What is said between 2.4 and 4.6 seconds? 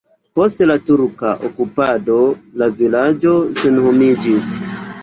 la vilaĝo senhomiĝis.